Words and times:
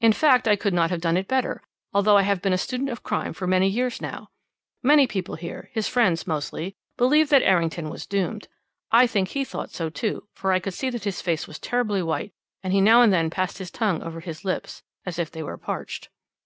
In 0.00 0.14
fact, 0.14 0.48
I 0.48 0.56
could 0.56 0.72
not 0.72 0.88
have 0.88 1.02
done 1.02 1.18
it 1.18 1.28
better, 1.28 1.62
although 1.92 2.16
I 2.16 2.22
have 2.22 2.40
been 2.40 2.54
a 2.54 2.56
student 2.56 2.88
of 2.88 3.02
crime 3.02 3.34
for 3.34 3.46
many 3.46 3.68
years 3.68 4.00
now. 4.00 4.30
Many 4.82 5.06
people 5.06 5.36
there 5.36 5.68
his 5.70 5.86
friends, 5.86 6.26
mostly 6.26 6.74
believed 6.96 7.28
that 7.28 7.42
Errington 7.42 7.90
was 7.90 8.06
doomed. 8.06 8.48
I 8.90 9.06
think 9.06 9.28
he 9.28 9.44
thought 9.44 9.72
so, 9.72 9.90
too, 9.90 10.28
for 10.32 10.50
I 10.52 10.60
could 10.60 10.72
see 10.72 10.88
that 10.88 11.04
his 11.04 11.20
face 11.20 11.46
was 11.46 11.58
terribly 11.58 12.02
white, 12.02 12.32
and 12.62 12.72
he 12.72 12.80
now 12.80 13.02
and 13.02 13.12
then 13.12 13.28
passed 13.28 13.58
his 13.58 13.70
tongue 13.70 14.02
over 14.02 14.20
his 14.20 14.46
lips, 14.46 14.82
as 15.04 15.18
if 15.18 15.30
they 15.30 15.42
were 15.42 15.58
parched. 15.58 16.08